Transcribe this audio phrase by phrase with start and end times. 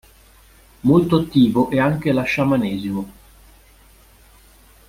[0.79, 3.11] Molto attivo è anche la sciamanesimo.